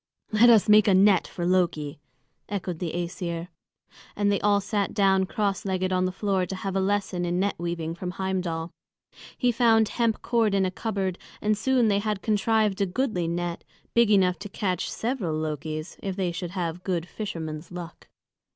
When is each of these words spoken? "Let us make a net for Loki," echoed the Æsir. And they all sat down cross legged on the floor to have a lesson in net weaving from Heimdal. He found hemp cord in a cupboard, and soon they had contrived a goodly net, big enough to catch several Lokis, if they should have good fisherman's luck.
"Let 0.31 0.49
us 0.49 0.67
make 0.67 0.87
a 0.87 0.95
net 0.95 1.27
for 1.27 1.45
Loki," 1.45 1.99
echoed 2.49 2.79
the 2.79 2.91
Æsir. 2.91 3.49
And 4.15 4.31
they 4.31 4.39
all 4.41 4.59
sat 4.59 4.95
down 4.95 5.27
cross 5.27 5.63
legged 5.63 5.93
on 5.93 6.05
the 6.05 6.11
floor 6.11 6.47
to 6.47 6.55
have 6.55 6.75
a 6.75 6.79
lesson 6.79 7.23
in 7.23 7.39
net 7.39 7.53
weaving 7.59 7.93
from 7.93 8.13
Heimdal. 8.13 8.71
He 9.37 9.51
found 9.51 9.89
hemp 9.89 10.23
cord 10.23 10.55
in 10.55 10.65
a 10.65 10.71
cupboard, 10.71 11.19
and 11.39 11.55
soon 11.55 11.87
they 11.87 11.99
had 11.99 12.23
contrived 12.23 12.81
a 12.81 12.87
goodly 12.87 13.27
net, 13.27 13.63
big 13.93 14.09
enough 14.09 14.39
to 14.39 14.49
catch 14.49 14.89
several 14.89 15.35
Lokis, 15.39 15.97
if 16.01 16.15
they 16.15 16.31
should 16.31 16.49
have 16.57 16.83
good 16.83 17.05
fisherman's 17.07 17.71
luck. 17.71 18.07